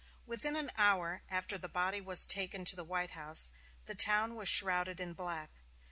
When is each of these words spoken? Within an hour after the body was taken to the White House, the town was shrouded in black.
Within 0.25 0.55
an 0.55 0.71
hour 0.77 1.21
after 1.29 1.59
the 1.59 1.69
body 1.69 2.01
was 2.01 2.25
taken 2.25 2.65
to 2.65 2.75
the 2.75 2.83
White 2.83 3.11
House, 3.11 3.51
the 3.85 3.93
town 3.93 4.33
was 4.33 4.47
shrouded 4.47 4.99
in 4.99 5.13
black. 5.13 5.51